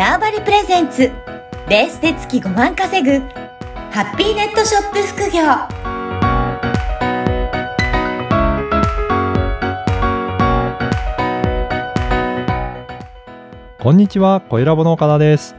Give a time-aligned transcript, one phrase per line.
[0.00, 1.12] ターバリプレゼンツ
[1.68, 3.18] ベースで月5万稼ぐ
[3.90, 5.42] ハッピーネットショップ副業
[13.78, 15.54] こんにちは、小ラボの岡田です。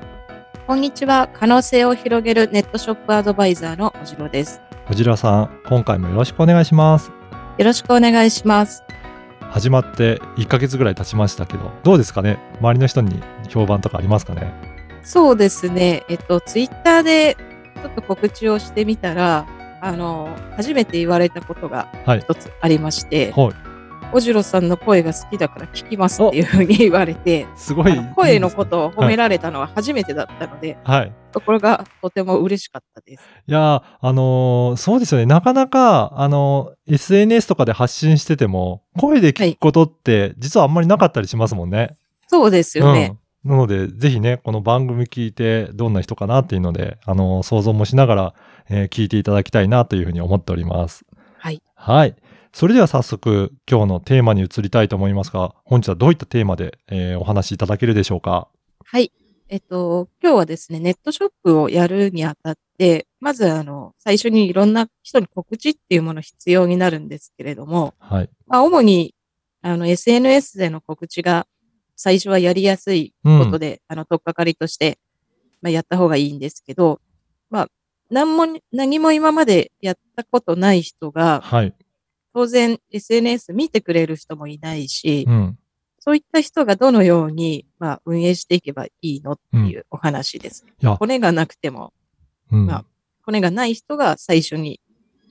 [0.66, 1.30] こんにちは。
[1.32, 4.60] 可能性を広げるネットショップアドバイザーのおじろです。
[4.88, 7.12] 藤良さん、今回もよろしくお願いします。
[7.60, 8.84] よろしくお願いします。
[9.52, 12.39] 始まって1ヶ月ぐらい経ちましたけど、どうですかね？
[12.59, 14.51] 周りの人に評判とかありますかね？
[15.04, 16.04] そうですね。
[16.09, 17.36] えっと、ツイッターで
[17.82, 19.45] ちょっと告知をしてみたら、
[19.82, 22.19] あの、初めて言われたことがはい。
[22.21, 23.71] 一つありまして、はい。
[24.14, 27.97] おじろさんの声が好きだから聞きますっていうふうに言われて、すごい。
[28.15, 31.14] 声のことを褒められたのは初めてだったので、はい。
[31.32, 33.23] ところがとても嬉しかったです。
[33.47, 35.25] いやー、あのーそうですよね。
[35.25, 41.95] なかなか、あのー SNS とかで発信してても、声で聞くことって、実はあんまりなかったりしますもんね。
[42.28, 43.17] そうですよね。
[43.45, 43.52] うん。
[43.52, 48.34] なので、ぜひね、この番組聞いて、どんな人かなっていうので、あのー想像もしながら、
[48.70, 51.06] えー聞いていただきたいなというふうに思っております。
[51.38, 51.62] はい。
[51.76, 52.16] はい。
[52.54, 58.50] それでは早速、今日のテーマに移りたいと思いますが、本日はどういったテーマで、えーお話しいただけるでしょうか？
[58.84, 59.12] はい。
[59.48, 68.30] えっと、今日はですね、ネットショップをやるにあたって、まず、あの、最初にいろんな人に告知っていうもの必要になるんですけれども、はい。
[68.48, 69.14] まあ、主に、
[69.62, 71.48] あの、SNS での告知が
[71.96, 75.00] 最初はやりやすいことで、あの、とっかかりとして、
[75.62, 77.00] まあ、やった方がいいんですけど、
[77.50, 77.68] まあ、
[78.10, 81.74] 何も、何も今までやったことない人が、はい。
[82.34, 85.58] 当然 SNS 見てくれる人もいないし、うん。
[86.00, 90.66] そういった人がどのように、まあ、運営していけばいいのっていうお話です。
[90.82, 91.94] いや、骨がなくても、
[92.52, 92.66] うん。
[92.66, 92.86] まあ
[93.23, 94.80] 骨がない人が最初に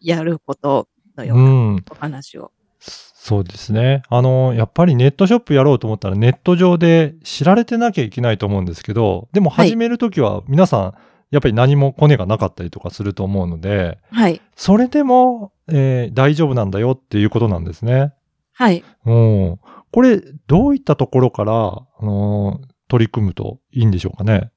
[0.01, 1.39] やることのよう。
[1.39, 2.53] うなんお話を。
[2.79, 4.03] そうですね。
[4.09, 10.95] あの、やっぱりネットショップやろうと思ったらネット上で知られてなきゃいけないと思うんですけど、でもはい始めるときは皆さん、
[11.31, 14.41] やっぱり何もコネがなかったりとかすると思うので、はい。
[14.57, 18.13] それでも、えー大丈夫なんだよっていうことなんですね。
[18.53, 18.83] はい。
[19.07, 19.59] うん。
[19.93, 24.51] これ、どういったところから、あのー取り組むといいんでしょうかね？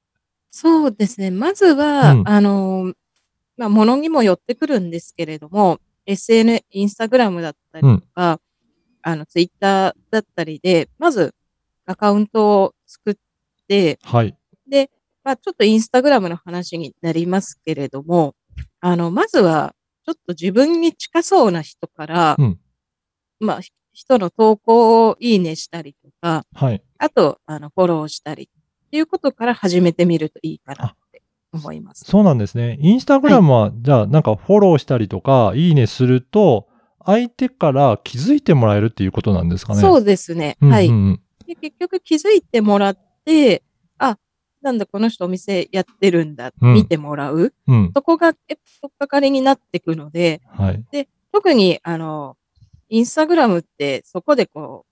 [0.50, 1.30] そうですね。
[1.30, 2.92] まずは、うんあの、
[3.56, 8.40] まあ、ものにもよってくるんですけれども、SN、インスタグラムだったりとか、
[9.02, 11.32] あの、ツイッターだったりで、まず
[11.86, 13.14] アカウントを作っ
[13.68, 14.36] て、はい。
[14.68, 14.90] で、
[15.24, 18.34] まあ、ちょっとインスタグラムの話になりますけれども、
[18.80, 19.74] あの、まずは、
[20.04, 22.58] ちょっと自分に近そうな人から、うん
[23.40, 26.82] まあ、ひ人の投稿をいいねしたりとか、はい。
[26.98, 32.04] あと、あの、フォローしたりっていうことから始めてみるといいかなって思います。
[32.04, 32.76] そうなんですね。
[32.80, 36.66] インスタグラムは、じゃあ、なんかフォローしたりとか、いいねすると、
[37.06, 39.80] 相手から気づいてもらえるっていうことなんですかね。
[39.80, 40.56] そううですね。
[40.60, 41.54] んはい、うんうんで。
[41.54, 43.73] 結局気づいてもらって、あ、
[44.64, 47.52] なんだこの人お店やってるんだ、うん見てもらう？
[47.66, 47.92] うん。
[47.94, 50.84] そこが、え、とっかかりになっていくので、はい。
[51.32, 52.38] 特に、あの、
[52.88, 54.86] インスタグラムってそこでこ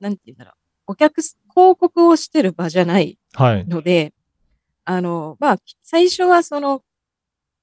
[0.00, 0.54] う、なんて言うんだろう、
[0.88, 3.66] お客す、広告をしてる場じゃないはい。
[3.66, 4.12] ので、
[4.84, 6.82] あの、まあ、最初はその、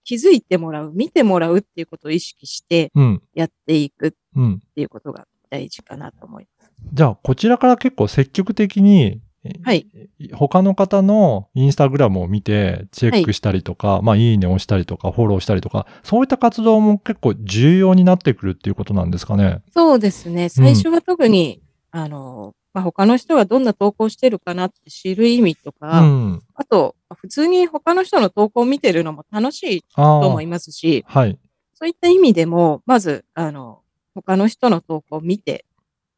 [0.04, 3.22] 気づいてもらう、見てもらうっていうことを意識してうん。
[3.36, 4.60] やっていくっうん。
[4.74, 6.72] ていうことが大事かなと思います。
[6.92, 9.20] じゃあ、こちらから結構積極的に、え
[9.63, 9.88] はい。
[10.34, 19.62] 他の方のインスタグラムを見てチェックしたりとか、まあ、いいねをしたりとか、フォローしたりとか、そういった活動も結構重要になってくるっていうことなんですかね？
[19.74, 20.50] そうですね。
[20.50, 26.41] 最初は特に、あの、まあ、他の人がどんな投稿してるかなって知る意味とうか、ん。
[26.53, 30.46] あと、普通に他の人の投稿を見てるのも楽しいと思い。
[30.46, 31.38] ますし、はい。
[31.73, 33.79] そういった意味でも、まず、あの、
[34.13, 35.66] 他の人の投稿を見て、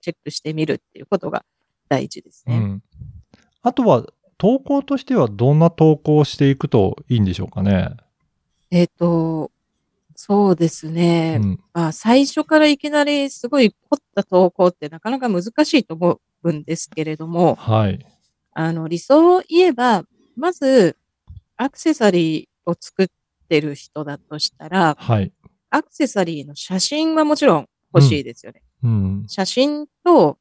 [0.01, 1.45] チェックしてみるっていうことが
[1.93, 2.57] 大事ですね。
[2.57, 2.83] うん。
[3.61, 4.05] あとは、
[4.39, 7.91] 投稿としてはどんな投稿をしていくといいんでしょうかね？
[8.71, 9.51] えっ、と、
[10.15, 11.39] そうですね。
[11.41, 11.59] うん。
[11.73, 18.05] まあ、最初からいきなりすごい凝った投稿ってなかなか難しいと思うんですけれども、はい。
[18.53, 20.03] あの、理想を言えば、
[20.35, 20.97] まず、
[21.55, 23.07] アクセサリーを作っ
[23.47, 25.31] てる人だとしたら、はい。
[25.69, 28.61] アクセサリーの写真はもちろん欲しいですよね。
[28.83, 29.23] うん。
[29.27, 30.37] 写真と、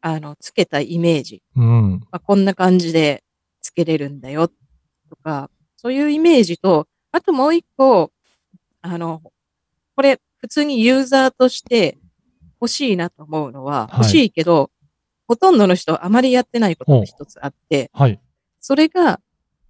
[0.00, 1.42] あの、つけたイメージ。
[1.56, 2.00] うん。
[2.00, 3.22] まあ、こんな感じで
[3.60, 8.12] つけれるんだよとか、そういうイメージと、あともう一個、
[8.82, 9.22] あの、
[9.96, 11.98] これ普通にユーザーとして
[12.60, 14.70] 欲しいなと思うのは、はい欲しいけど、
[15.26, 18.20] ほとんどの人あまりやってないことが一つあって、はい。
[18.60, 19.20] それが、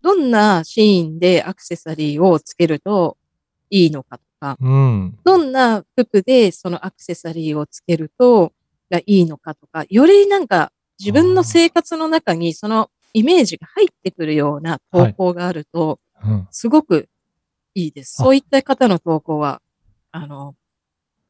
[0.03, 3.19] どんなシーンでアクセサリーをつけると
[3.69, 5.19] いいのかとか、うん。
[5.25, 8.53] どんな服でそのアクセサリーをつけると
[8.91, 16.49] がいいのかとか、よりなんか自分の生活の中にそのイメージが入ってくるような投稿があると、うん。
[16.51, 17.09] すごく
[17.75, 18.17] いいです。
[18.21, 19.63] あそういった方の投稿は、
[20.13, 20.55] あの、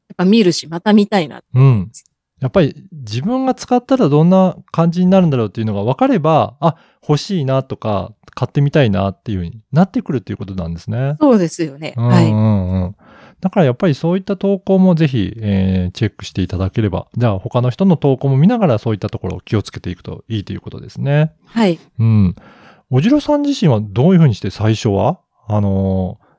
[0.09, 1.41] やっぱ見るし、また見たいな。
[1.53, 1.91] うん。
[2.39, 6.75] やっぱり自分が使ったらどんな感じになるんだろうっていうのが分かれば、あ、
[7.07, 11.17] 欲しいなとか、買ってみたいなっていう風になってくるっていうことなんですね。
[11.19, 11.93] そうですよね。
[11.97, 12.31] うんはい。
[12.31, 12.95] うんうん。
[13.41, 21.33] だからやっぱりそういった投稿もぜひ、えーチェックしていただければ、じゃあ他の人の投稿も見ながらそういったところを気をつけていくといいということですね。
[21.45, 21.79] はい。
[21.99, 22.35] うん。
[22.89, 26.31] おじろさん自身はどういうふうにして最初は、あのー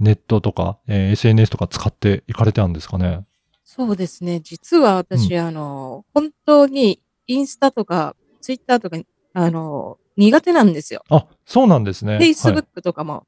[0.00, 3.24] ネットとか、えー SNS とか使っていかれたんですかね？
[3.64, 4.40] そうですね。
[4.40, 8.98] 実は私、あの、本当にインスタとか、ツイッターとか、
[9.32, 11.02] あの、苦手なんですよ。
[11.08, 12.18] あ、そうなんですね。
[12.18, 13.26] フェイスブックとかも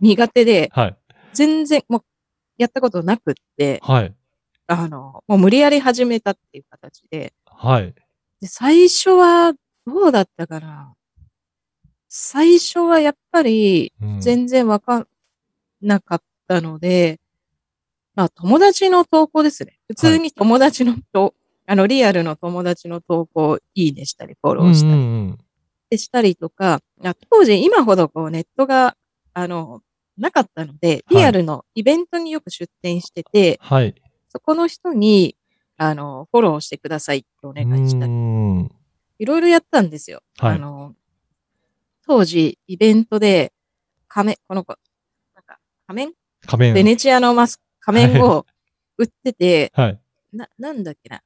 [0.00, 0.96] 苦手で、 はい。
[1.32, 2.04] 全然、もう、
[2.58, 4.14] やったことなくって、はい。
[4.66, 7.94] あの、もう無理やり始めたっていう形で、はい。
[8.40, 9.54] で最初は、
[9.86, 10.94] どうだったかな。
[12.08, 15.06] 最初はやっぱり、うん全然わかん
[15.80, 17.20] なかったので、
[18.14, 19.78] まあ友達の投稿ですね。
[19.86, 21.34] 普通に友達のと、
[21.66, 25.38] あのリアルの友達の投稿をいいねしたりフォローしたりうんうんうん
[25.90, 28.96] でしたりとか、あ当時今ほどこうネットが、
[29.32, 29.80] あの、
[30.18, 33.94] なかったので、リアルのイベントによく出店してて、はい。
[34.28, 35.36] そこの人に、
[35.76, 40.22] あの、フォローしてくださいってお願いしたいろいろやったんですよ。
[40.38, 40.94] はいあの、
[42.06, 43.52] 当時、イベントで、
[44.08, 44.76] 仮面、この子、
[45.34, 46.12] なんか、仮面？
[46.46, 46.74] 仮面。
[46.74, 48.46] ベネチアのマス仮面を
[48.96, 50.00] 売ってて、はい。
[50.32, 51.22] な、なんだっけな。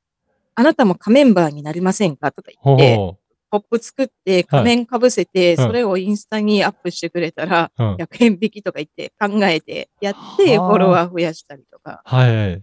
[0.54, 2.30] あなたも仮面バーになりませんか？
[2.32, 3.18] とかほ言って、う。
[3.52, 7.94] ポップ作って仮面かぶせて、うんそれをインスタにアップしてくれたら、うん。
[7.96, 12.62] 100円引きとか言って考えて、やってはあフォロワー増やしたりとか、はい。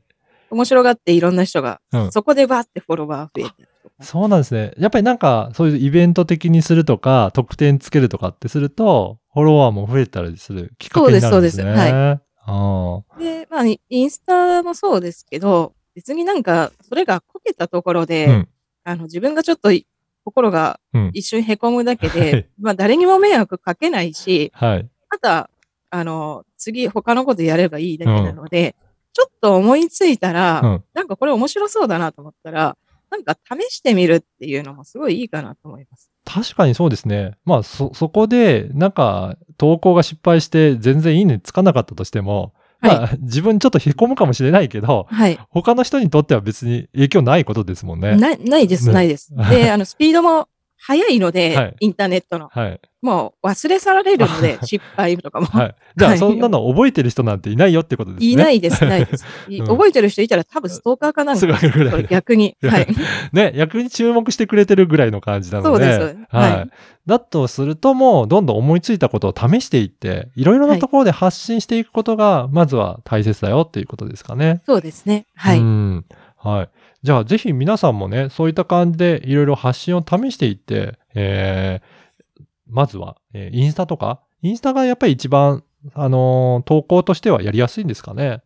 [0.49, 4.03] 面白がっていろんな人が、うんそこでバーってフォロワー増えてるとか。
[4.03, 4.73] そうなんですね。
[4.79, 11.63] やっぱりなんか、そういうイベント的にするとか、特典つけるとかってすると、フォロワーも増えたりするきっかけになるんですね。
[11.63, 12.19] そうですそうですはい。
[12.51, 18.49] あで、まあ、イインスタもそうですけど、別になんか、それがこけたところで、うん
[18.83, 19.85] あの、自分がちょっとい
[20.23, 20.79] 心が。
[21.13, 24.89] 一瞬凹むだけで、はいまあ、誰にも迷惑かけないし、はい。
[25.09, 25.49] あとは、
[25.89, 28.75] あの、次他のことやればいいだけなので、
[29.13, 32.77] ちょっと思いついたら、うんなんかこれ面白そうだなと思ったら、
[33.09, 36.11] なんか試してみるっていうのもすごいいいかなと思います。
[36.25, 37.37] 確かにそうですね。
[37.43, 45.39] まあ、そ、そこで、なんか、投稿が失敗して、全然いいねつかなかったとしても、まあ、自分ちょっと凹むかもしれないけど、はい。
[45.49, 48.15] 他の人にとっては別に影響ないことですもんね。
[48.15, 49.33] なないです、ねないです。
[49.49, 50.47] で、あの、 スピードも
[50.81, 52.49] 速いので、はいインターネットの。
[52.49, 52.79] はい。
[53.01, 55.47] もう忘れ去られるので、失敗とかも。
[55.47, 55.75] はい。
[55.95, 58.27] じゃあ、はいそんなの覚えてる人なんていないよってことですね。
[58.27, 59.25] いないです、ないです。
[59.49, 62.03] いうん覚えてる人いたら多分ストーカーかなんか。
[62.09, 62.57] 逆に。
[62.61, 62.87] はい。
[63.33, 65.69] ね、逆に注目してくれてるぐらいの感じなので。
[65.69, 66.51] そうですそうですはい。
[66.51, 66.69] はい
[67.09, 74.61] だとするともう、どんどん思いついたことを試していって、いろいろなところで発信していくことが、まずは大切だよっていうことですかね。
[74.67, 75.25] そうですね。
[75.35, 75.59] はい。
[75.59, 76.05] うん。
[76.41, 76.69] はい。
[77.03, 85.63] じゃあ、ぜひ皆さんもね、そういった感じでいろいろ発信を試していって、えー、まずは、えーインスタとか、インスタがやっぱり一番、
[85.93, 88.41] あのー投稿としてはやりやすいんですかね？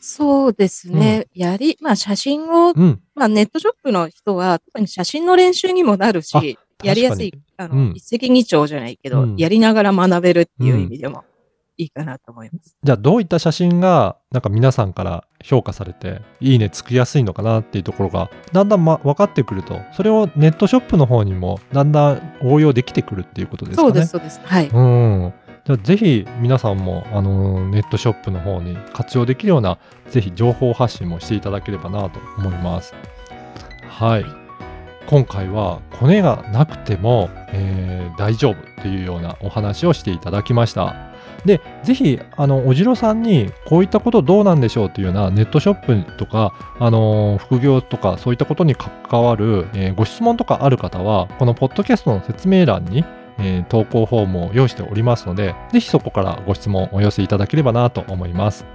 [0.00, 1.26] そうですね。
[1.34, 3.00] やり、まあ写真を、うん。
[3.14, 11.24] まあネットショップの人は、特に写真の練習にもなるあし、やりやすい確、あの、うん一石二鳥じゃないけど、うんやりながら学べるっていう意味でも
[11.78, 12.76] いいかなと思います。
[12.82, 23.88] じゃあ、どういった写真が、なんか皆さんから評価されて、いいねつきやすいのかなっていうところが、だんだん、ま、分かってくると、それをネットショップの方にも、だんだん応用できてくるっていうことですかね。
[23.88, 24.40] そうです、そうです。
[24.42, 24.68] はい。
[24.68, 25.34] うん。
[25.64, 29.78] じゃあぜひ皆さんも、あのネットショップの方に活用できるような、
[30.10, 32.94] ぜひ情報発信もしていただければなと思います。
[33.88, 34.24] はい。
[35.06, 40.94] 今回はコネがなくても、えー大丈夫っていうようなお話をしていただきました。
[41.44, 53.04] で、ぜひ、あの、おじろさんに、こういったことどうなんでしょうっていうようなネットショップとか、あの副業とか、そういったことに関わる、えーご質問とかある方は、このポッドキャストの説明欄に、
[53.38, 58.66] えー投稿フォームを用意しておりますので、ぜひそこからご質問をお寄せいただければなと思います。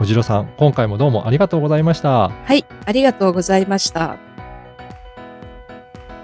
[0.00, 2.30] おじろさん、今回もどうもありがとうございました。
[2.30, 2.64] はい。
[2.84, 4.16] ありがとうございました。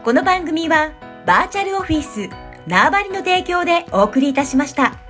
[0.05, 0.93] この番組は
[1.27, 2.31] バーチャルオフィス
[2.67, 5.08] 縄張りの提供でお送りいたしました。